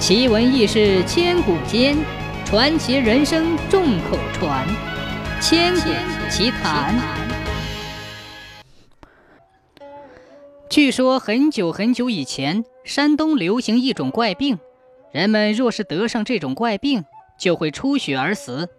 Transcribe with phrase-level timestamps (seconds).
[0.00, 1.94] 奇闻异事千古间，
[2.46, 4.66] 传奇人生众口传。
[5.42, 5.90] 千古
[6.30, 6.98] 奇谈。
[10.70, 14.58] 据说很久很久以前，山东流行一种怪病，
[15.12, 17.04] 人们若是得上这种怪病，
[17.38, 18.70] 就会出血而死。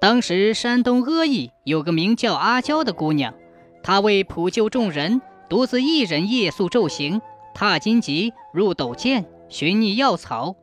[0.00, 3.34] 当时山东阿邑有个名叫阿娇的姑娘，
[3.82, 5.20] 她为普救众人，
[5.50, 7.20] 独自一人夜宿昼行，
[7.54, 9.26] 踏荆棘，入陡涧。
[9.48, 10.56] 寻觅药草。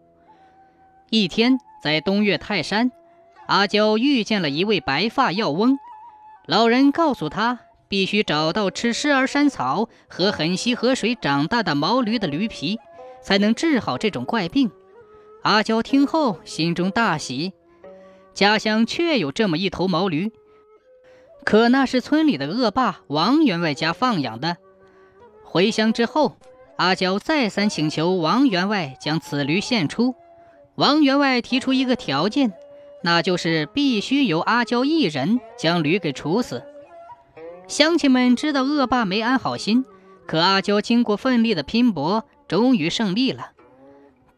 [1.10, 2.92] 一天，在东岳泰山，
[3.48, 5.78] 阿娇遇见了一位白发药翁。
[6.46, 12.80] 老人告诉他，必须找到吃狮儿山草和很溪河水长大的毛驴的驴皮，
[13.22, 14.72] 才能治好这种怪病。
[15.44, 17.54] 阿娇听后，心中大喜，
[18.34, 20.32] 家乡确有这么一头毛驴，
[21.46, 24.58] 可那是村里的恶霸王员外家放养的。
[25.44, 26.38] 回乡之后。
[26.76, 30.16] 阿娇再三请求王员外将此驴献出，
[30.76, 32.52] 王员外提出一个条件，
[33.04, 36.64] 那就是必须由阿娇一人将驴给处死。
[37.68, 39.86] 乡亲们知道恶霸没安好心，
[40.26, 43.52] 可阿娇经过奋力的拼搏，终于胜利了。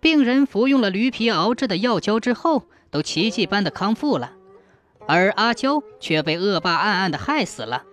[0.01, 4.33] 病人服用了驴皮熬制的药胶之后，都奇迹般的康复了，
[5.07, 7.83] 而阿娇却被恶霸暗暗的害死了。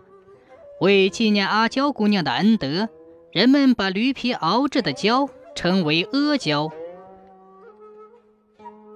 [0.80, 2.88] 为纪念阿娇姑娘的恩德。
[3.32, 6.70] 人们把驴皮熬制的胶称为阿胶。